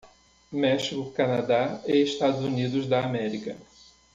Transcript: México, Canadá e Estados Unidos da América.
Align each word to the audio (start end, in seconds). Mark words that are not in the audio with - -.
México, 0.51 1.11
Canadá 1.11 1.79
e 1.85 1.97
Estados 2.01 2.43
Unidos 2.43 2.87
da 2.87 3.05
América. 3.05 3.55